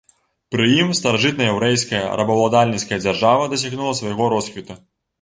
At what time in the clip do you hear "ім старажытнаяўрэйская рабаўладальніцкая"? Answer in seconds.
0.83-3.01